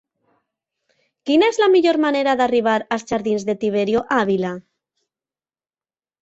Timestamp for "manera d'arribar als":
2.05-3.05